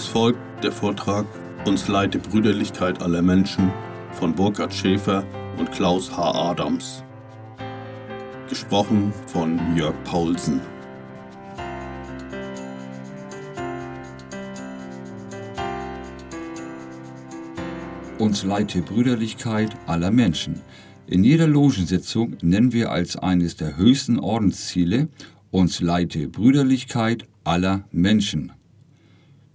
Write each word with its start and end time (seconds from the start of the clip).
Es 0.00 0.06
folgt 0.06 0.40
der 0.64 0.72
Vortrag 0.72 1.26
Uns 1.66 1.86
leite 1.86 2.18
Brüderlichkeit 2.18 3.02
aller 3.02 3.20
Menschen 3.20 3.70
von 4.12 4.34
Burkhard 4.34 4.72
Schäfer 4.72 5.26
und 5.58 5.70
Klaus 5.72 6.10
H. 6.16 6.50
Adams. 6.52 7.04
Gesprochen 8.48 9.12
von 9.26 9.60
Jörg 9.76 9.94
Paulsen. 10.04 10.62
Uns 18.18 18.42
leite 18.42 18.80
Brüderlichkeit 18.80 19.76
aller 19.86 20.10
Menschen. 20.10 20.62
In 21.08 21.24
jeder 21.24 21.46
Logensitzung 21.46 22.38
nennen 22.40 22.72
wir 22.72 22.90
als 22.90 23.16
eines 23.16 23.56
der 23.56 23.76
höchsten 23.76 24.18
Ordensziele 24.18 25.08
uns 25.50 25.82
leite 25.82 26.26
Brüderlichkeit 26.26 27.28
aller 27.44 27.84
Menschen. 27.92 28.52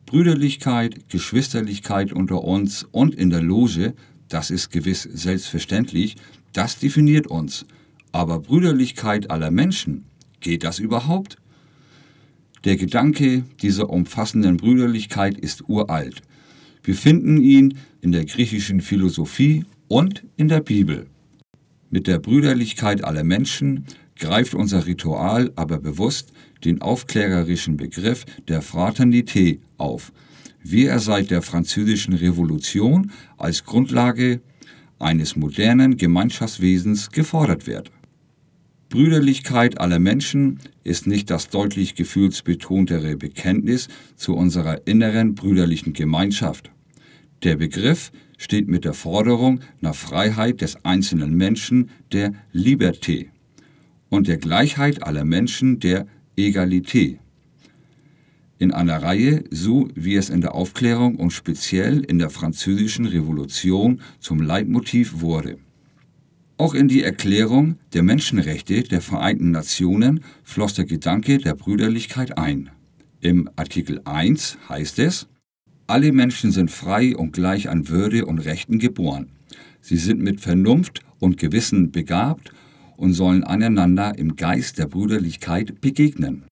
Brüderlichkeit, 0.05 1.09
Geschwisterlichkeit 1.09 2.13
unter 2.13 2.43
uns 2.43 2.87
und 2.91 3.15
in 3.15 3.29
der 3.29 3.41
Loge, 3.41 3.93
das 4.29 4.51
ist 4.51 4.71
gewiss 4.71 5.03
selbstverständlich, 5.03 6.15
das 6.53 6.79
definiert 6.79 7.27
uns. 7.27 7.65
Aber 8.11 8.39
Brüderlichkeit 8.39 9.29
aller 9.31 9.51
Menschen, 9.51 10.05
geht 10.39 10.63
das 10.63 10.79
überhaupt? 10.79 11.37
Der 12.63 12.77
Gedanke 12.77 13.43
dieser 13.61 13.89
umfassenden 13.89 14.57
Brüderlichkeit 14.57 15.37
ist 15.37 15.67
uralt. 15.67 16.21
Wir 16.83 16.95
finden 16.95 17.41
ihn 17.41 17.77
in 18.01 18.11
der 18.11 18.25
griechischen 18.25 18.81
Philosophie 18.81 19.65
und 19.87 20.23
in 20.37 20.47
der 20.47 20.61
Bibel. 20.61 21.07
Mit 21.89 22.07
der 22.07 22.19
Brüderlichkeit 22.19 23.03
aller 23.03 23.23
Menschen 23.23 23.85
greift 24.17 24.53
unser 24.53 24.85
Ritual 24.85 25.51
aber 25.55 25.79
bewusst 25.79 26.31
den 26.63 26.81
aufklärerischen 26.81 27.77
Begriff 27.77 28.25
der 28.47 28.61
Fraternité 28.61 29.59
auf, 29.77 30.11
wie 30.63 30.85
er 30.85 30.99
seit 30.99 31.31
der 31.31 31.41
Französischen 31.41 32.13
Revolution 32.13 33.11
als 33.37 33.63
Grundlage 33.65 34.41
eines 34.99 35.35
modernen 35.35 35.97
Gemeinschaftswesens 35.97 37.11
gefordert 37.11 37.67
wird. 37.67 37.91
Brüderlichkeit 38.89 39.79
aller 39.79 39.99
Menschen 39.99 40.59
ist 40.83 41.07
nicht 41.07 41.29
das 41.29 41.49
deutlich 41.49 41.95
gefühlsbetontere 41.95 43.17
Bekenntnis 43.17 43.89
zu 44.15 44.35
unserer 44.35 44.87
inneren 44.87 45.35
brüderlichen 45.35 45.93
Gemeinschaft. 45.93 46.71
Der 47.43 47.57
Begriff 47.57 48.11
steht 48.37 48.67
mit 48.67 48.85
der 48.85 48.93
Forderung 48.93 49.59
nach 49.81 49.95
Freiheit 49.95 50.61
des 50.61 50.83
einzelnen 50.85 51.35
Menschen 51.35 51.89
der 52.11 52.33
Liberté 52.53 53.27
und 54.09 54.27
der 54.27 54.37
Gleichheit 54.37 55.03
aller 55.03 55.25
Menschen 55.25 55.79
der 55.79 56.07
Egalité. 56.37 57.19
In 58.57 58.71
einer 58.71 59.01
Reihe, 59.01 59.43
so 59.51 59.87
wie 59.95 60.15
es 60.15 60.29
in 60.29 60.41
der 60.41 60.53
Aufklärung 60.53 61.15
und 61.15 61.31
speziell 61.31 61.99
in 61.99 62.19
der 62.19 62.29
Französischen 62.29 63.05
Revolution 63.05 64.01
zum 64.19 64.41
Leitmotiv 64.41 65.21
wurde. 65.21 65.57
Auch 66.57 66.73
in 66.73 66.87
die 66.87 67.03
Erklärung 67.03 67.77
der 67.93 68.03
Menschenrechte 68.03 68.83
der 68.83 69.01
Vereinten 69.01 69.51
Nationen 69.51 70.21
floss 70.43 70.73
der 70.73 70.85
Gedanke 70.85 71.37
der 71.37 71.53
Brüderlichkeit 71.53 72.37
ein. 72.37 72.69
Im 73.19 73.49
Artikel 73.55 74.01
1 74.05 74.57
heißt 74.69 74.99
es, 74.99 75.27
alle 75.87 76.11
Menschen 76.11 76.51
sind 76.51 76.71
frei 76.71 77.15
und 77.15 77.33
gleich 77.33 77.69
an 77.69 77.89
Würde 77.89 78.25
und 78.25 78.39
Rechten 78.39 78.79
geboren. 78.79 79.31
Sie 79.81 79.97
sind 79.97 80.21
mit 80.21 80.41
Vernunft 80.41 81.01
und 81.19 81.37
Gewissen 81.37 81.91
begabt 81.91 82.51
und 82.97 83.13
sollen 83.13 83.43
aneinander 83.43 84.17
im 84.17 84.35
Geist 84.35 84.77
der 84.77 84.87
Brüderlichkeit 84.87 85.81
begegnen. 85.81 86.45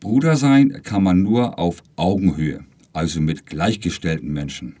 Bruder 0.00 0.36
sein 0.36 0.82
kann 0.82 1.02
man 1.02 1.22
nur 1.22 1.58
auf 1.58 1.82
Augenhöhe, 1.96 2.64
also 2.92 3.20
mit 3.20 3.46
gleichgestellten 3.46 4.32
Menschen. 4.32 4.76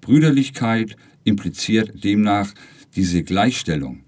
Brüderlichkeit 0.00 0.96
impliziert 1.24 2.04
demnach 2.04 2.52
diese 2.94 3.24
Gleichstellung. 3.24 4.04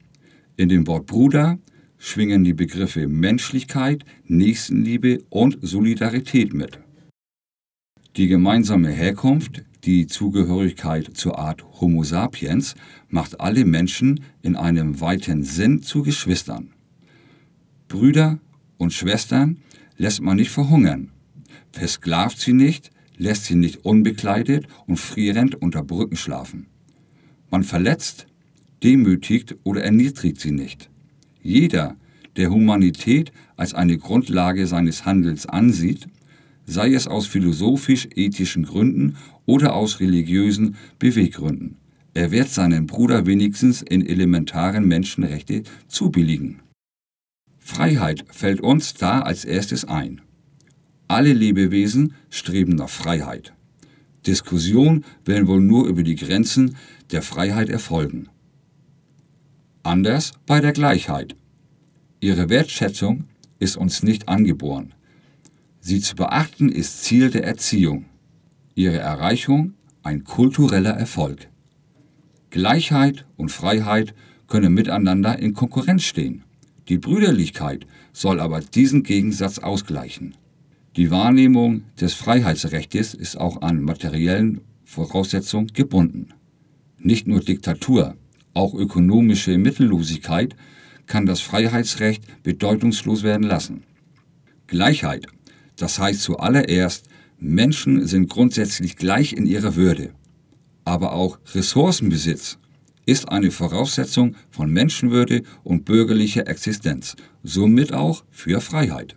In 0.57 0.69
dem 0.69 0.87
Wort 0.87 1.07
Bruder 1.07 1.59
schwingen 1.99 2.45
die 2.45 2.55
Begriffe 2.55 3.09
Menschlichkeit, 3.09 4.05
Nächstenliebe 4.27 5.25
und 5.29 5.59
Solidarität 5.61 6.55
mit. 6.55 6.79
Die 8.17 8.29
gemeinsame 8.29 8.91
Herkunft, 8.91 9.65
die 9.85 10.07
Zugehörigkeit 10.07 11.17
zur 11.17 11.39
Art 11.39 11.65
Homo 11.81 12.03
sapiens 12.03 12.75
macht 13.09 13.41
alle 13.41 13.65
Menschen 13.65 14.21
in 14.43 14.57
einem 14.57 15.01
weiten 15.01 15.45
Sinn 15.45 15.83
zu 15.83 16.03
Geschwistern. 16.03 16.73
Brüder 17.87 18.39
und 18.77 18.93
Schwestern 18.93 19.59
lässt 19.97 20.21
man 20.21 20.37
nicht 20.37 20.51
verhungern, 20.51 21.11
versklavt 21.73 22.39
sie 22.39 22.53
nicht, 22.53 22.91
lässt 23.17 23.45
sie 23.45 23.55
nicht 23.55 23.85
unbekleidet 23.85 24.67
und 24.87 24.99
frierend 24.99 25.55
unter 25.55 25.83
Brücken 25.83 26.17
schlafen. 26.17 26.67
Man 27.51 27.63
verletzt, 27.63 28.27
demütigt 28.83 29.57
oder 29.65 29.83
erniedrigt 29.83 30.41
sie 30.41 30.53
nicht. 30.53 30.91
Jeder, 31.43 31.97
der 32.37 32.51
Humanität 32.51 33.33
als 33.57 33.75
eine 33.75 33.97
Grundlage 33.97 34.67
seines 34.67 35.05
Handels 35.05 35.47
ansieht, 35.47 36.09
sei 36.69 36.93
es 36.93 37.09
aus 37.09 37.27
philosophisch-ethischen 37.27 38.65
Gründen 38.65 39.17
oder 39.47 39.75
aus 39.75 40.01
religiösen 40.01 40.77
Beweggründen. 40.99 41.79
Er 42.13 42.31
wird 42.31 42.51
seinen 42.51 42.87
Bruder 42.87 43.27
wenigstens 43.27 43.81
in 43.81 44.07
elementaren 44.07 44.87
Menschenrechte 44.87 45.63
zubilligen. 45.89 46.61
Freiheit 47.59 48.25
fällt 48.31 48.61
uns 48.61 48.95
da 48.95 49.21
als 49.21 49.45
erstes 49.45 49.87
ein. 49.87 50.21
Alle 51.07 51.33
Lebewesen 51.33 52.15
streben 52.29 52.75
nach 52.75 52.91
Freiheit. 52.91 53.55
Diskussion 54.27 55.05
werden 55.25 55.47
wohl 55.47 55.61
nur 55.61 55.87
über 55.87 56.03
die 56.03 56.17
Grenzen 56.17 56.77
der 57.13 57.23
Freiheit 57.23 57.71
erfolgen. 57.71 58.29
Anders 59.83 60.33
bei 60.45 60.61
der 60.61 60.73
Gleichheit. 60.73 61.35
Ihre 62.21 62.51
Wertschätzung 62.51 63.25
ist 63.59 63.77
uns 63.77 64.03
nicht 64.03 64.29
angeboren. 64.29 64.93
Sie 65.89 66.03
zu 66.03 66.17
beachten 66.17 66.69
ist 66.69 67.03
Ziel 67.05 67.31
der 67.31 67.45
Erziehung. 67.45 68.05
Ihre 68.75 68.99
Erreichung 68.99 69.73
ein 70.03 70.23
kultureller 70.23 70.91
Erfolg. 70.91 71.49
Gleichheit 72.51 73.25
und 73.39 73.51
Freiheit 73.51 74.15
können 74.49 74.75
miteinander 74.75 75.39
in 75.39 75.55
Konkurrenz 75.55 76.03
stehen. 76.03 76.45
Die 76.91 76.99
Brüderlichkeit 76.99 77.87
soll 78.13 78.39
aber 78.39 78.61
diesen 78.61 79.03
Gegensatz 79.03 79.61
ausgleichen. 79.61 80.35
Die 80.97 81.11
Wahrnehmung 81.11 81.85
des 81.99 82.13
Freiheitsrechtes 82.13 83.15
ist 83.15 83.37
auch 83.37 83.63
an 83.63 83.81
materiellen 83.81 84.61
Voraussetzungen 84.85 85.69
gebunden. 85.69 86.35
Nicht 86.99 87.27
nur 87.27 87.41
Diktatur, 87.41 88.15
auch 88.53 88.75
ökonomische 88.75 89.57
Mittellosigkeit 89.57 90.55
kann 91.07 91.25
das 91.25 91.41
Freiheitsrecht 91.41 92.43
bedeutungslos 92.43 93.23
werden 93.23 93.47
lassen. 93.47 93.85
Gleichheit 94.67 95.29
das 95.79 95.99
heißt 95.99 96.23
zuallererst, 96.23 97.07
Menschen 97.39 98.07
sind 98.07 98.29
grundsätzlich 98.29 98.97
gleich 98.97 99.33
in 99.33 99.47
ihrer 99.47 99.77
Würde. 99.77 100.11
Aber 100.85 101.13
auch 101.13 101.39
Ressourcenbesitz 101.55 102.59
ist 103.07 103.29
eine 103.31 103.51
Voraussetzung 103.51 104.35
von 104.51 104.71
Menschenwürde 104.71 105.43
und 105.65 105.85
bürgerlicher 105.85 106.47
Existenz, 106.47 107.17
somit 107.43 107.93
auch 107.93 108.25
für 108.31 108.61
Freiheit. 108.61 109.17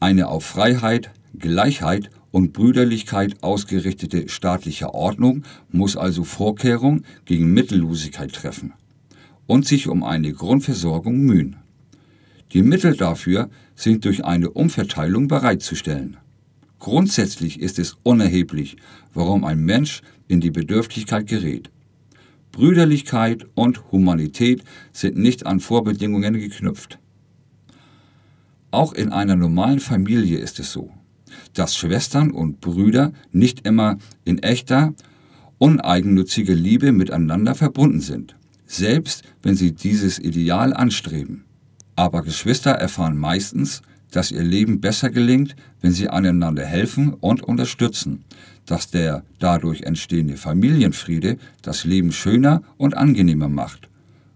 Eine 0.00 0.28
auf 0.28 0.44
Freiheit, 0.44 1.10
Gleichheit 1.38 2.10
und 2.30 2.52
Brüderlichkeit 2.52 3.42
ausgerichtete 3.42 4.28
staatliche 4.28 4.94
Ordnung 4.94 5.44
muss 5.70 5.96
also 5.96 6.24
Vorkehrung 6.24 7.02
gegen 7.24 7.52
Mittellosigkeit 7.52 8.32
treffen 8.32 8.72
und 9.46 9.66
sich 9.66 9.88
um 9.88 10.02
eine 10.02 10.32
Grundversorgung 10.32 11.18
mühen. 11.18 11.56
Die 12.52 12.62
Mittel 12.62 12.96
dafür 12.96 13.50
sind 13.74 14.04
durch 14.04 14.24
eine 14.24 14.50
Umverteilung 14.50 15.28
bereitzustellen. 15.28 16.18
Grundsätzlich 16.78 17.60
ist 17.60 17.78
es 17.78 17.96
unerheblich, 18.02 18.76
warum 19.14 19.44
ein 19.44 19.60
Mensch 19.60 20.02
in 20.28 20.40
die 20.40 20.50
Bedürftigkeit 20.50 21.26
gerät. 21.26 21.70
Brüderlichkeit 22.52 23.46
und 23.54 23.90
Humanität 23.90 24.62
sind 24.92 25.16
nicht 25.16 25.46
an 25.46 25.60
Vorbedingungen 25.60 26.34
geknüpft. 26.34 26.98
Auch 28.70 28.92
in 28.92 29.12
einer 29.12 29.34
normalen 29.34 29.80
Familie 29.80 30.38
ist 30.38 30.60
es 30.60 30.72
so, 30.72 30.90
dass 31.54 31.76
Schwestern 31.76 32.30
und 32.30 32.60
Brüder 32.60 33.12
nicht 33.32 33.66
immer 33.66 33.98
in 34.24 34.38
echter, 34.40 34.94
uneigennütziger 35.58 36.54
Liebe 36.54 36.92
miteinander 36.92 37.54
verbunden 37.54 38.00
sind, 38.00 38.36
selbst 38.66 39.22
wenn 39.42 39.54
sie 39.54 39.72
dieses 39.72 40.18
Ideal 40.18 40.74
anstreben. 40.74 41.44
Aber 41.96 42.22
Geschwister 42.22 42.72
erfahren 42.72 43.16
meistens, 43.16 43.82
dass 44.10 44.30
ihr 44.30 44.42
Leben 44.42 44.80
besser 44.80 45.10
gelingt, 45.10 45.56
wenn 45.80 45.92
sie 45.92 46.08
einander 46.08 46.64
helfen 46.64 47.14
und 47.14 47.42
unterstützen, 47.42 48.24
dass 48.66 48.90
der 48.90 49.24
dadurch 49.38 49.82
entstehende 49.82 50.36
Familienfriede 50.36 51.38
das 51.62 51.84
Leben 51.84 52.12
schöner 52.12 52.62
und 52.76 52.96
angenehmer 52.96 53.48
macht, 53.48 53.88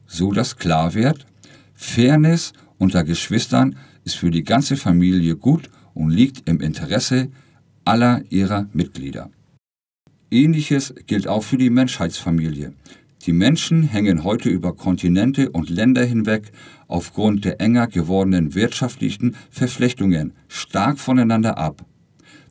so 0.06 0.32
dass 0.32 0.56
klar 0.56 0.94
wird, 0.94 1.26
Fairness 1.74 2.52
unter 2.76 3.04
Geschwistern 3.04 3.76
ist 4.04 4.16
für 4.16 4.30
die 4.30 4.44
ganze 4.44 4.76
Familie 4.76 5.36
gut 5.36 5.70
und 5.94 6.10
liegt 6.10 6.48
im 6.48 6.60
Interesse 6.60 7.28
aller 7.84 8.22
ihrer 8.30 8.66
Mitglieder. 8.72 9.30
Ähnliches 10.30 10.94
gilt 11.06 11.26
auch 11.26 11.42
für 11.42 11.56
die 11.56 11.70
Menschheitsfamilie. 11.70 12.74
Die 13.26 13.32
Menschen 13.32 13.82
hängen 13.82 14.22
heute 14.22 14.48
über 14.48 14.74
Kontinente 14.74 15.50
und 15.50 15.70
Länder 15.70 16.04
hinweg 16.04 16.52
aufgrund 16.86 17.44
der 17.44 17.60
enger 17.60 17.88
gewordenen 17.88 18.54
wirtschaftlichen 18.54 19.36
Verflechtungen 19.50 20.32
stark 20.46 20.98
voneinander 20.98 21.58
ab. 21.58 21.84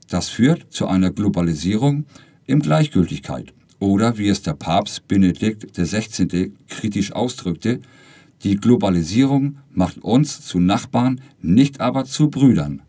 Das 0.10 0.30
führt 0.30 0.72
zu 0.72 0.88
einer 0.88 1.12
Globalisierung 1.12 2.06
im 2.46 2.62
Gleichgültigkeit 2.62 3.54
oder 3.80 4.18
wie 4.18 4.28
es 4.28 4.42
der 4.42 4.54
Papst 4.54 5.08
Benedikt 5.08 5.74
XVI. 5.74 6.54
kritisch 6.68 7.12
ausdrückte, 7.12 7.80
die 8.44 8.56
Globalisierung 8.56 9.58
macht 9.72 9.98
uns 10.00 10.42
zu 10.42 10.60
Nachbarn, 10.60 11.22
nicht 11.42 11.82
aber 11.82 12.06
zu 12.06 12.30
Brüdern. 12.30 12.82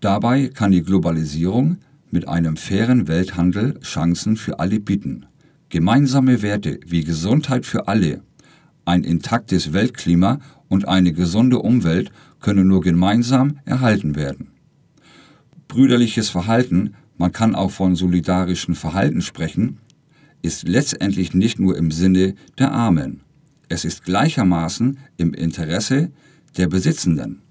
Dabei 0.00 0.48
kann 0.48 0.72
die 0.72 0.82
Globalisierung 0.82 1.78
mit 2.10 2.28
einem 2.28 2.56
fairen 2.56 3.08
Welthandel 3.08 3.80
Chancen 3.80 4.36
für 4.36 4.58
alle 4.60 4.80
bieten. 4.80 5.26
Gemeinsame 5.74 6.40
Werte 6.40 6.78
wie 6.86 7.02
Gesundheit 7.02 7.66
für 7.66 7.88
alle, 7.88 8.22
ein 8.84 9.02
intaktes 9.02 9.72
Weltklima 9.72 10.38
und 10.68 10.86
eine 10.86 11.12
gesunde 11.12 11.58
Umwelt 11.58 12.12
können 12.38 12.68
nur 12.68 12.80
gemeinsam 12.80 13.58
erhalten 13.64 14.14
werden. 14.14 14.52
Brüderliches 15.66 16.28
Verhalten, 16.28 16.94
man 17.18 17.32
kann 17.32 17.56
auch 17.56 17.72
von 17.72 17.96
solidarischen 17.96 18.76
Verhalten 18.76 19.20
sprechen, 19.20 19.80
ist 20.42 20.68
letztendlich 20.68 21.34
nicht 21.34 21.58
nur 21.58 21.76
im 21.76 21.90
Sinne 21.90 22.36
der 22.56 22.70
Armen. 22.70 23.22
Es 23.68 23.84
ist 23.84 24.04
gleichermaßen 24.04 24.98
im 25.16 25.34
Interesse 25.34 26.12
der 26.56 26.68
Besitzenden. 26.68 27.42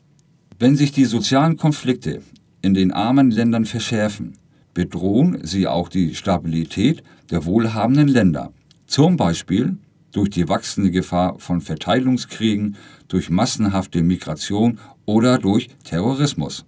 Wenn 0.60 0.78
sich 0.78 0.94
die 0.94 1.04
sozialen 1.04 1.58
Konflikte 1.58 2.22
in 2.62 2.74
den 2.74 2.94
armen 2.94 3.32
Ländern 3.32 3.66
verschärfen, 3.66 4.38
bedrohen 4.74 5.46
sie 5.46 5.68
auch 5.68 5.90
die 5.90 6.16
Stabilität 6.16 7.04
der 7.34 7.46
wohlhabenden 7.46 8.08
Länder, 8.08 8.54
zum 8.86 9.18
Beispiel 9.18 9.78
durch 10.12 10.30
die 10.30 10.48
wachsende 10.48 10.92
Gefahr 10.92 11.40
von 11.40 11.62
Verteilungskriegen, 11.62 12.76
durch 13.08 13.32
massenhafte 13.32 14.04
Migration 14.04 14.78
oder 15.06 15.40
durch 15.40 15.70
Terrorismus. 15.84 16.64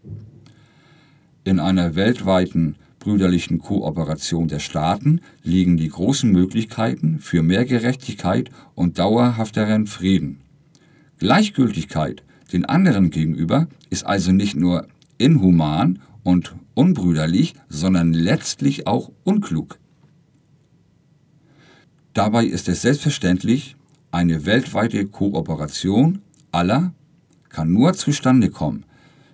In 1.43 1.59
einer 1.59 1.93
weltweiten 1.93 2.77
brüderlichen 2.97 3.59
Kooperation 3.59 4.47
der 4.47 4.57
Staaten 4.57 5.21
liegen 5.43 5.77
die 5.77 5.89
großen 5.89 6.31
Möglichkeiten 6.31 7.19
für 7.19 7.43
mehr 7.43 7.65
Gerechtigkeit 7.65 8.49
und 8.73 8.97
dauerhafteren 8.97 9.85
Frieden. 9.85 10.41
Gleichgültigkeit 11.19 12.23
den 12.51 12.65
anderen 12.65 13.11
gegenüber 13.11 13.67
ist 13.91 14.03
also 14.03 14.31
nicht 14.31 14.55
nur 14.55 14.87
inhuman 15.19 15.99
und 16.23 16.55
unbrüderlich, 16.73 17.53
sondern 17.69 18.13
letztlich 18.13 18.87
auch 18.87 19.11
unklug. 19.23 19.77
Dabei 22.15 22.45
ist 22.45 22.69
es 22.69 22.81
selbstverständlich, 22.81 23.75
eine 24.09 24.45
weltweite 24.45 25.05
Kooperation 25.05 26.21
aller 26.53 26.93
kann 27.49 27.73
nur 27.73 27.91
zustande 27.93 28.49
kommen, 28.49 28.85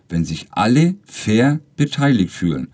wenn 0.10 0.26
sich 0.26 0.48
alle 0.50 0.96
fair 1.06 1.60
beteiligt 1.78 2.32
fühlen, 2.32 2.70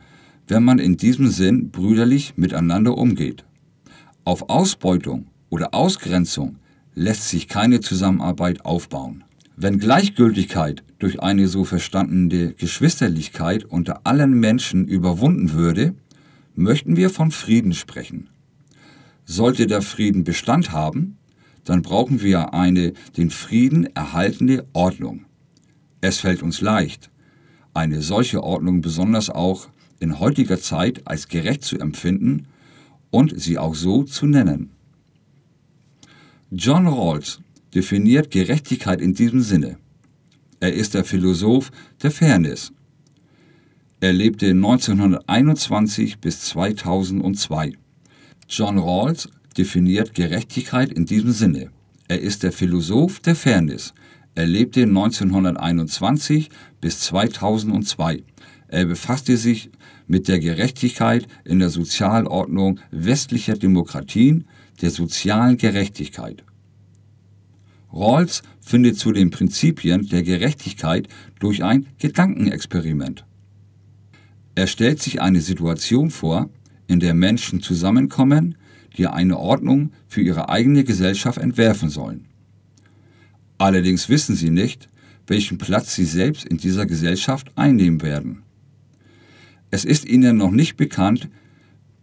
wenn 0.47 0.63
man 0.63 0.79
in 0.79 0.95
diesem 0.95 1.27
Sinn 1.27 1.71
brüderlich 1.71 2.37
miteinander 2.37 2.97
umgeht. 2.97 3.43
Auf 4.23 4.49
Ausbeutung 4.49 5.27
oder 5.49 5.73
Ausgrenzung 5.73 6.55
lässt 6.95 7.27
sich 7.27 7.49
keine 7.49 7.81
Zusammenarbeit 7.81 8.63
aufbauen. 8.63 9.25
Wenn 9.57 9.77
Gleichgültigkeit 9.77 10.85
durch 10.99 11.21
eine 11.21 11.49
so 11.49 11.65
verstandene 11.65 12.53
Geschwisterlichkeit 12.53 13.65
unter 13.65 14.07
allen 14.07 14.39
Menschen 14.39 14.87
überwunden 14.87 15.51
würde, 15.51 15.95
möchten 16.55 16.95
wir 16.95 17.09
von 17.09 17.31
Frieden 17.31 17.73
sprechen. 17.73 18.29
Sollte 19.29 19.67
der 19.67 19.81
Frieden 19.81 20.23
Bestand 20.23 20.71
haben, 20.71 21.17
dann 21.65 21.81
brauchen 21.81 22.21
wir 22.21 22.53
eine 22.53 22.93
den 23.17 23.29
Frieden 23.29 23.93
erhaltende 23.93 24.65
Ordnung. 24.71 25.25
Es 25.99 26.19
fällt 26.19 26.41
uns 26.41 26.61
leicht, 26.61 27.11
eine 27.73 28.01
solche 28.01 28.41
Ordnung 28.41 28.79
besonders 28.79 29.29
auch 29.29 29.67
in 29.99 30.21
heutiger 30.21 30.61
Zeit 30.61 31.05
als 31.09 31.27
gerecht 31.27 31.65
zu 31.65 31.77
empfinden 31.77 32.47
und 33.09 33.37
sie 33.37 33.57
auch 33.57 33.75
so 33.75 34.03
zu 34.03 34.27
nennen. 34.27 34.71
John 36.49 36.87
Rawls 36.87 37.41
definiert 37.75 38.31
Gerechtigkeit 38.31 39.01
in 39.01 39.13
diesem 39.13 39.41
Sinne. 39.41 39.77
Er 40.61 40.71
ist 40.71 40.93
der 40.93 41.03
Philosoph 41.03 41.69
der 42.01 42.11
Fairness. 42.11 42.71
Er 43.99 44.13
lebte 44.13 44.47
1921 44.51 46.19
bis 46.19 46.45
2002. 46.45 47.73
John 48.49 48.77
Rawls 48.77 49.27
definiert 49.57 50.13
Gerechtigkeit 50.13 50.91
in 50.93 51.05
diesem 51.05 51.31
Sinne. 51.31 51.69
Er 52.07 52.21
ist 52.21 52.43
der 52.43 52.53
Philosoph 52.53 53.19
der 53.19 53.35
Fairness. 53.35 53.93
Er 54.35 54.45
lebte 54.45 54.83
1921 54.83 56.49
bis 56.79 57.01
2002. 57.01 58.23
Er 58.69 58.85
befasste 58.85 59.35
sich 59.35 59.69
mit 60.07 60.29
der 60.29 60.39
Gerechtigkeit 60.39 61.27
in 61.43 61.59
der 61.59 61.69
Sozialordnung 61.69 62.79
westlicher 62.91 63.55
Demokratien, 63.55 64.45
der 64.81 64.91
sozialen 64.91 65.57
Gerechtigkeit. 65.57 66.45
Rawls 67.91 68.43
findet 68.61 68.97
zu 68.97 69.11
den 69.11 69.29
Prinzipien 69.29 70.07
der 70.07 70.23
Gerechtigkeit 70.23 71.09
durch 71.39 71.63
ein 71.63 71.87
Gedankenexperiment. 71.97 73.25
Er 74.55 74.67
stellt 74.67 75.01
sich 75.01 75.21
eine 75.21 75.41
Situation 75.41 76.11
vor, 76.11 76.49
in 76.87 76.99
der 76.99 77.13
Menschen 77.13 77.61
zusammenkommen, 77.61 78.55
die 78.97 79.07
eine 79.07 79.37
Ordnung 79.37 79.91
für 80.07 80.21
ihre 80.21 80.49
eigene 80.49 80.83
Gesellschaft 80.83 81.37
entwerfen 81.37 81.89
sollen. 81.89 82.25
Allerdings 83.57 84.09
wissen 84.09 84.35
sie 84.35 84.49
nicht, 84.49 84.89
welchen 85.27 85.57
Platz 85.57 85.95
sie 85.95 86.05
selbst 86.05 86.45
in 86.45 86.57
dieser 86.57 86.85
Gesellschaft 86.85 87.51
einnehmen 87.55 88.01
werden. 88.01 88.43
Es 89.71 89.83
ist 89.83 90.05
ihnen 90.05 90.37
noch 90.37 90.51
nicht 90.51 90.77
bekannt, 90.77 91.29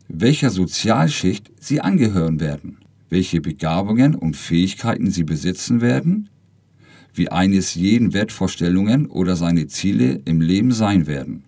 welcher 0.09 0.51
Sozialschicht 0.51 1.51
sie 1.59 1.81
angehören 1.81 2.41
werden 2.41 2.79
welche 3.15 3.41
Begabungen 3.41 4.17
und 4.17 4.37
Fähigkeiten 4.37 5.09
sie 5.11 5.23
besitzen 5.23 5.81
werden, 5.81 6.31
wie 7.15 7.29
eines 7.29 7.77
jeden 7.77 8.13
Wertvorstellungen 8.13 9.07
oder 9.07 9.37
seine 9.37 9.69
Ziele 9.69 10.21
im 10.25 10.41
Leben 10.41 10.73
sein 10.73 11.07
werden, 11.07 11.45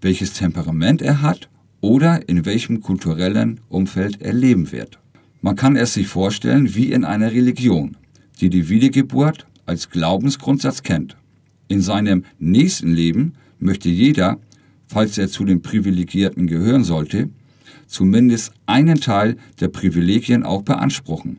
welches 0.00 0.32
Temperament 0.32 1.00
er 1.02 1.22
hat 1.22 1.48
oder 1.80 2.28
in 2.28 2.44
welchem 2.44 2.80
kulturellen 2.80 3.60
Umfeld 3.68 4.22
er 4.22 4.32
leben 4.32 4.72
wird. 4.72 4.98
Man 5.42 5.56
kann 5.56 5.76
es 5.76 5.94
sich 5.94 6.08
vorstellen 6.08 6.74
wie 6.74 6.92
in 6.92 7.04
einer 7.04 7.32
Religion, 7.32 7.96
die 8.40 8.50
die 8.50 8.68
Wiedergeburt 8.68 9.46
als 9.66 9.90
Glaubensgrundsatz 9.90 10.82
kennt. 10.82 11.16
In 11.68 11.80
seinem 11.80 12.24
nächsten 12.38 12.92
Leben 12.92 13.34
möchte 13.58 13.88
jeder, 13.88 14.38
falls 14.86 15.18
er 15.18 15.28
zu 15.28 15.44
den 15.44 15.62
Privilegierten 15.62 16.46
gehören 16.46 16.84
sollte, 16.84 17.28
zumindest 17.86 18.52
einen 18.66 19.00
Teil 19.00 19.36
der 19.60 19.68
Privilegien 19.68 20.42
auch 20.42 20.62
beanspruchen. 20.62 21.38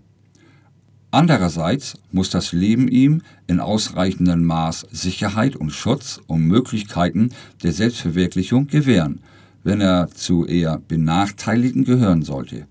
Andererseits 1.12 1.96
muss 2.12 2.30
das 2.30 2.52
Leben 2.52 2.90
ihm 2.90 3.22
in 3.48 3.60
ausreichendem 3.60 4.44
Maß 4.44 4.88
Sicherheit 4.92 5.56
und 5.56 5.72
Schutz 5.72 6.22
und 6.28 6.46
Möglichkeiten 6.46 7.32
der 7.64 7.72
Selbstverwirklichung 7.72 8.68
gewähren, 8.68 9.22
wenn 9.68 9.82
er 9.82 10.10
zu 10.10 10.46
eher 10.46 10.80
Benachteiligten 10.80 11.84
gehören 11.84 12.22
sollte. 12.22 12.68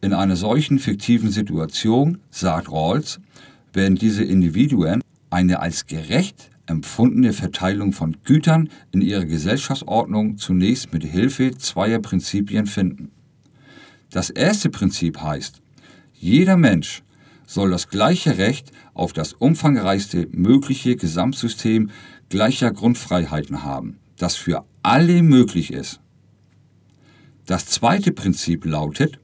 In 0.00 0.12
einer 0.12 0.34
solchen 0.34 0.80
fiktiven 0.80 1.30
Situation, 1.30 2.18
sagt 2.32 2.68
Rawls, 2.68 3.20
werden 3.72 3.94
diese 3.94 4.24
Individuen 4.24 5.02
eine 5.30 5.60
als 5.60 5.86
gerecht 5.86 6.50
empfundene 6.66 7.32
Verteilung 7.32 7.92
von 7.92 8.16
Gütern 8.24 8.70
in 8.90 9.02
ihrer 9.02 9.24
Gesellschaftsordnung 9.24 10.36
zunächst 10.36 10.92
mit 10.92 11.04
Hilfe 11.04 11.56
zweier 11.58 12.00
Prinzipien 12.00 12.66
finden. 12.66 13.12
Das 14.10 14.28
erste 14.28 14.68
Prinzip 14.68 15.22
heißt, 15.22 15.62
jeder 16.12 16.56
Mensch 16.56 17.04
soll 17.46 17.70
das 17.70 17.88
gleiche 17.88 18.38
Recht 18.38 18.72
auf 18.94 19.12
das 19.12 19.32
umfangreichste 19.32 20.26
mögliche 20.32 20.96
Gesamtsystem 20.96 21.90
gleicher 22.30 22.72
Grundfreiheiten 22.72 23.62
haben, 23.62 23.98
das 24.16 24.34
für 24.34 24.64
alle 24.82 25.22
möglich 25.22 25.72
ist. 25.72 26.00
Das 27.46 27.66
zweite 27.66 28.12
Prinzip 28.12 28.64
lautet, 28.64 29.18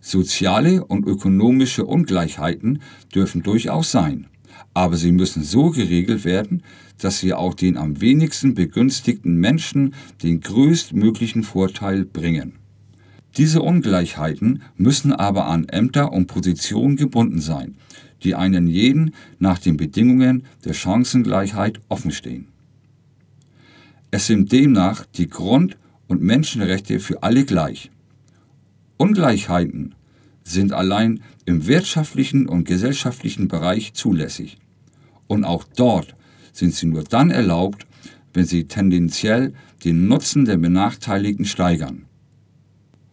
soziale 0.00 0.84
und 0.84 1.06
ökonomische 1.06 1.84
Ungleichheiten 1.84 2.80
dürfen 3.12 3.42
durchaus 3.42 3.90
sein 3.90 4.26
aber 4.74 4.96
sie 4.96 5.12
müssen 5.12 5.42
so 5.42 5.70
geregelt 5.70 6.24
werden, 6.24 6.62
dass 6.98 7.18
sie 7.18 7.34
auch 7.34 7.54
den 7.54 7.76
am 7.76 8.00
wenigsten 8.00 8.54
begünstigten 8.54 9.36
Menschen 9.36 9.94
den 10.22 10.40
größtmöglichen 10.40 11.42
Vorteil 11.42 12.04
bringen. 12.04 12.54
Diese 13.36 13.62
Ungleichheiten 13.62 14.62
müssen 14.76 15.12
aber 15.12 15.46
an 15.46 15.68
Ämter 15.68 16.12
und 16.12 16.26
Positionen 16.26 16.96
gebunden 16.96 17.40
sein, 17.40 17.76
die 18.22 18.34
einen 18.34 18.66
jeden 18.66 19.14
nach 19.38 19.58
den 19.58 19.76
Bedingungen 19.76 20.44
der 20.64 20.74
Chancengleichheit 20.74 21.80
offenstehen. 21.88 22.48
Es 24.10 24.26
sind 24.26 24.50
demnach 24.50 25.06
die 25.06 25.28
Grund- 25.28 25.76
und 26.10 26.22
Menschenrechte 26.22 26.98
für 26.98 27.22
alle 27.22 27.44
gleich. 27.44 27.92
Ungleichheiten 28.96 29.94
sind 30.42 30.72
allein 30.72 31.20
im 31.44 31.68
wirtschaftlichen 31.68 32.48
und 32.48 32.64
gesellschaftlichen 32.64 33.46
Bereich 33.46 33.94
zulässig. 33.94 34.58
Und 35.28 35.44
auch 35.44 35.62
dort 35.76 36.16
sind 36.52 36.74
sie 36.74 36.86
nur 36.86 37.04
dann 37.04 37.30
erlaubt, 37.30 37.86
wenn 38.34 38.44
sie 38.44 38.64
tendenziell 38.64 39.54
den 39.84 40.08
Nutzen 40.08 40.46
der 40.46 40.56
Benachteiligten 40.56 41.44
steigern. 41.44 42.06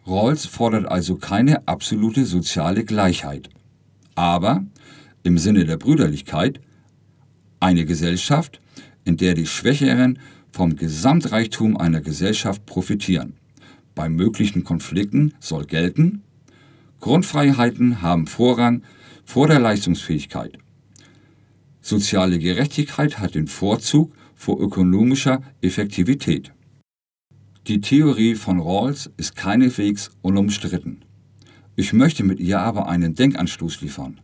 Rawls 0.08 0.48
fordert 0.48 0.88
also 0.88 1.18
keine 1.18 1.68
absolute 1.68 2.26
soziale 2.26 2.84
Gleichheit, 2.84 3.50
aber 4.16 4.66
im 5.22 5.38
Sinne 5.38 5.66
der 5.66 5.78
Brüderlichkeit 5.78 6.60
eine 7.60 7.86
Gesellschaft, 7.86 8.60
in 9.06 9.18
der 9.18 9.36
die 9.36 9.46
Schwächeren 9.46 10.18
vom 10.58 10.76
Gesamtreichtum 10.76 11.78
einer 11.78 12.02
Gesellschaft 12.02 12.66
profitieren. 12.66 13.34
Bei 13.94 14.10
möglichen 14.10 14.64
Konflikten 14.64 15.36
soll 15.40 15.66
gelten, 15.66 16.24
Grundfreiheiten 17.00 18.02
haben 18.02 18.26
Vorrang 18.26 18.82
vor 19.24 19.48
der 19.48 19.60
Leistungsfähigkeit. 19.60 20.58
Soziale 21.80 22.40
Gerechtigkeit 22.40 23.20
hat 23.20 23.36
den 23.36 23.46
Vorzug 23.46 24.12
vor 24.34 24.60
ökonomischer 24.60 25.44
Effektivität. 25.62 26.52
Die 27.68 27.80
Theorie 27.80 28.34
von 28.34 28.60
Rawls 28.60 29.12
ist 29.16 29.36
keineswegs 29.36 30.10
unumstritten. 30.24 31.06
Ich 31.76 31.94
möchte 31.94 32.24
mit 32.24 32.40
ihr 32.40 32.60
aber 32.62 32.90
einen 32.90 33.14
Denkanstoß 33.14 33.82
liefern. 33.82 34.22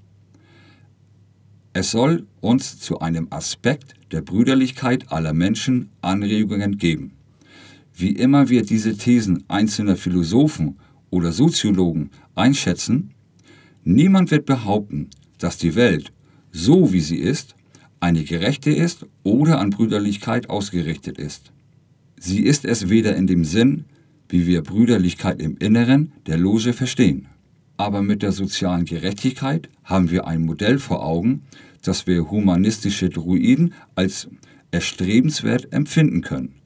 Es 1.75 1.89
soll 1.89 2.27
uns 2.39 2.79
zu 2.79 2.99
einem 2.99 3.27
Aspekt 3.31 3.95
der 4.11 4.21
Brüderlichkeit 4.21 5.11
aller 5.11 5.33
Menschen 5.33 5.89
Anregungen 6.01 6.77
geben. 6.77 7.13
Wie 7.95 8.11
immer 8.11 8.49
wir 8.49 8.63
diese 8.63 8.95
Thesen 8.95 9.43
einzelner 9.47 9.95
Philosophen 9.95 10.77
oder 11.09 11.31
Soziologen 11.31 12.11
einschätzen, 12.35 13.11
niemand 13.83 14.29
wird 14.29 14.45
behaupten, 14.45 15.09
dass 15.39 15.57
die 15.57 15.73
Welt, 15.73 16.13
so 16.51 16.93
wie 16.93 17.01
sie 17.01 17.17
ist, 17.17 17.55
eine 17.99 18.23
gerechte 18.23 18.69
ist 18.69 19.07
oder 19.23 19.59
an 19.59 19.71
Brüderlichkeit 19.71 20.51
ausgerichtet 20.51 21.17
ist. 21.17 21.51
Sie 22.19 22.41
ist 22.41 22.65
es 22.65 22.89
weder 22.89 23.15
in 23.15 23.25
dem 23.25 23.45
Sinn, 23.45 23.85
wie 24.29 24.45
wir 24.45 24.61
Brüderlichkeit 24.61 25.41
im 25.41 25.57
Inneren 25.57 26.11
der 26.27 26.37
Loge 26.37 26.73
verstehen. 26.73 27.27
Aber 27.83 28.01
mit 28.01 28.21
der 28.21 28.31
sozialen 28.31 28.85
Gerechtigkeit 28.85 29.67
haben 29.83 30.09
wir 30.09 30.25
ein 30.25 30.45
Modell 30.45 30.79
vor 30.79 31.05
Augen, 31.05 31.41
das 31.81 32.07
wir 32.07 32.31
humanistische 32.31 33.09
Druiden 33.09 33.73
als 33.93 34.29
erstrebenswert 34.71 35.73
empfinden 35.73 36.21
können. 36.21 36.61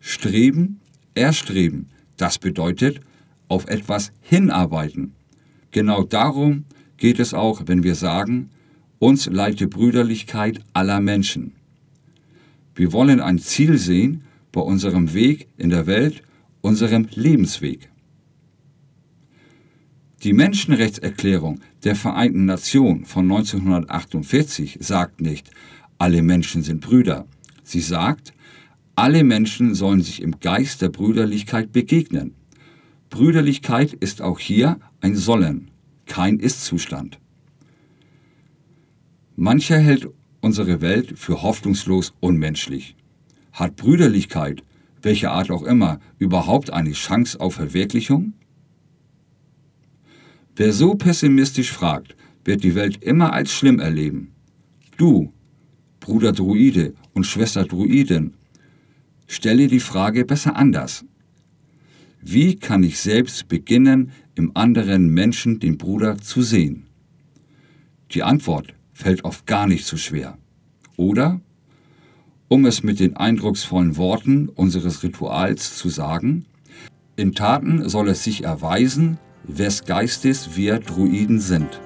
Streben, 0.00 0.80
erstreben, 1.12 1.90
das 2.16 2.38
bedeutet 2.38 3.02
auf 3.46 3.66
etwas 3.66 4.10
hinarbeiten. 4.22 5.12
Genau 5.70 6.02
darum 6.02 6.64
geht 6.96 7.18
es 7.18 7.34
auch, 7.34 7.64
wenn 7.66 7.82
wir 7.82 7.94
sagen, 7.94 8.48
uns 8.98 9.26
leite 9.26 9.68
Brüderlichkeit 9.68 10.62
aller 10.72 11.00
Menschen. 11.00 11.52
Wir 12.74 12.90
wollen 12.94 13.20
ein 13.20 13.38
Ziel 13.38 13.76
sehen 13.76 14.24
bei 14.50 14.62
unserem 14.62 15.12
Weg 15.12 15.46
in 15.58 15.68
der 15.68 15.86
Welt, 15.86 16.22
unserem 16.62 17.06
Lebensweg. 17.14 17.90
Die 20.24 20.32
Menschenrechtserklärung 20.32 21.60
der 21.84 21.94
Vereinten 21.94 22.46
Nationen 22.46 23.04
von 23.04 23.30
1948 23.30 24.78
sagt 24.80 25.20
nicht, 25.20 25.50
alle 25.98 26.22
Menschen 26.22 26.62
sind 26.62 26.80
Brüder. 26.80 27.26
Sie 27.62 27.80
sagt, 27.82 28.32
alle 28.94 29.22
Menschen 29.22 29.74
sollen 29.74 30.00
sich 30.00 30.22
im 30.22 30.40
Geist 30.40 30.80
der 30.80 30.88
Brüderlichkeit 30.88 31.72
begegnen. 31.72 32.32
Brüderlichkeit 33.10 33.92
ist 33.92 34.22
auch 34.22 34.38
hier 34.38 34.80
ein 35.02 35.14
Sollen, 35.14 35.70
kein 36.06 36.38
Ist-Zustand. 36.38 37.18
Mancher 39.36 39.78
hält 39.78 40.08
unsere 40.40 40.80
Welt 40.80 41.18
für 41.18 41.42
hoffnungslos 41.42 42.14
unmenschlich. 42.20 42.96
Hat 43.52 43.76
Brüderlichkeit, 43.76 44.62
welcher 45.02 45.32
Art 45.32 45.50
auch 45.50 45.64
immer, 45.64 46.00
überhaupt 46.18 46.72
eine 46.72 46.92
Chance 46.92 47.38
auf 47.38 47.56
Verwirklichung? 47.56 48.32
Wer 50.56 50.72
so 50.72 50.94
pessimistisch 50.94 51.72
fragt, 51.72 52.14
wird 52.44 52.62
die 52.62 52.76
Welt 52.76 53.02
immer 53.02 53.32
als 53.32 53.52
schlimm 53.52 53.80
erleben. 53.80 54.32
Du, 54.96 55.32
Bruder 55.98 56.32
Druide 56.32 56.94
und 57.12 57.26
Schwester 57.26 57.64
Druidin, 57.64 58.34
stelle 59.26 59.66
die 59.66 59.80
Frage 59.80 60.24
besser 60.24 60.54
anders. 60.54 61.04
Wie 62.20 62.54
kann 62.56 62.84
ich 62.84 63.00
selbst 63.00 63.48
beginnen, 63.48 64.12
im 64.36 64.52
anderen 64.54 65.08
Menschen 65.08 65.58
den 65.58 65.76
Bruder 65.76 66.18
zu 66.18 66.42
sehen? 66.42 66.86
Die 68.12 68.22
Antwort 68.22 68.74
fällt 68.92 69.24
oft 69.24 69.46
gar 69.46 69.66
nicht 69.66 69.86
so 69.86 69.96
schwer. 69.96 70.38
Oder, 70.96 71.40
um 72.46 72.64
es 72.64 72.84
mit 72.84 73.00
den 73.00 73.16
eindrucksvollen 73.16 73.96
Worten 73.96 74.48
unseres 74.48 75.02
Rituals 75.02 75.76
zu 75.76 75.88
sagen, 75.88 76.46
in 77.16 77.34
Taten 77.34 77.88
soll 77.88 78.08
es 78.08 78.22
sich 78.22 78.44
erweisen, 78.44 79.18
wes 79.46 79.84
Geistes 79.84 80.56
wir 80.56 80.78
Druiden 80.78 81.40
sind. 81.40 81.80